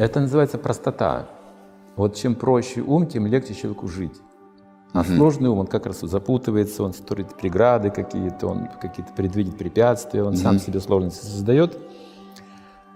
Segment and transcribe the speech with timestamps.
[0.00, 1.26] Это называется простота.
[1.94, 4.18] Вот чем проще ум, тем легче человеку жить.
[4.94, 10.24] А сложный ум, он как раз запутывается, он строит преграды какие-то, он какие-то предвидит препятствия,
[10.24, 11.76] он сам себе сложности создает.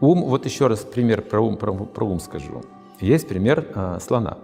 [0.01, 2.63] Ум, вот еще раз пример про ум, про, про ум скажу.
[3.01, 4.39] Есть пример а, слона.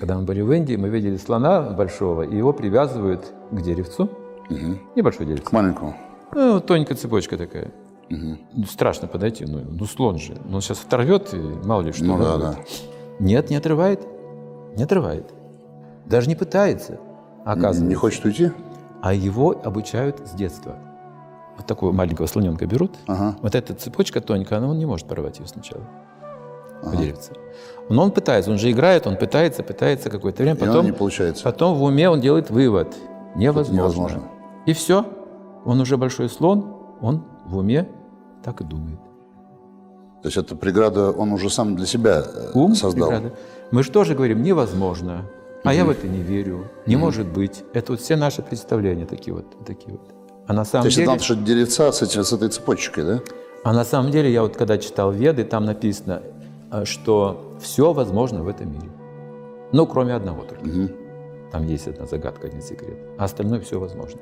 [0.00, 4.08] Когда мы были в Индии, мы видели слона большого, и его привязывают к деревцу.
[4.96, 5.50] Небольшое деревце.
[5.50, 5.94] К маленькому.
[6.34, 7.70] Ну, тоненькая цепочка такая.
[8.52, 10.36] Ну, Страшно подойти, ну, ну слон же.
[10.44, 12.04] Ну, сейчас оторвет, и мало ли что.
[12.04, 12.56] Ну да, да.
[13.18, 14.00] Нет, не отрывает.
[14.76, 15.32] Не отрывает.
[16.06, 16.98] Даже не пытается,
[17.44, 17.84] оказывается.
[17.84, 18.50] Не хочет уйти?
[19.02, 20.76] А его обучают с детства.
[21.56, 22.96] Вот такого маленького слоненка берут.
[23.06, 23.36] Ага.
[23.40, 25.82] Вот эта цепочка тоненькая, она, он не может порвать ее сначала.
[26.82, 27.32] По деревце.
[27.88, 30.56] Но он пытается, он же играет, он пытается, пытается какое-то время.
[30.56, 31.44] Потом, не получается.
[31.44, 32.94] потом в уме он делает вывод.
[33.36, 33.74] Невозможно.
[33.74, 34.22] невозможно.
[34.66, 35.06] И все.
[35.64, 37.88] Он уже большой слон, он в уме
[38.44, 38.98] так и думает.
[40.22, 43.08] То есть эта преграда он уже сам для себя э, Ум создал.
[43.08, 43.34] преграда.
[43.70, 45.22] Мы же тоже говорим, невозможно.
[45.64, 46.70] А я в это не верю.
[46.86, 47.64] Не может быть.
[47.72, 49.46] Это вот все наши представления такие вот.
[49.64, 50.14] Такие вот.
[50.46, 51.04] А на То самом есть деле...
[51.04, 53.20] это надо, что деревца с, этим- с этой цепочкой, да?
[53.64, 56.22] А на самом деле, я вот когда читал Веды, там написано,
[56.70, 58.88] э, что все возможно в этом мире.
[59.72, 60.64] Ну, кроме одного только.
[61.50, 62.98] Там есть одна загадка, один секрет.
[63.18, 64.20] А остальное все возможно.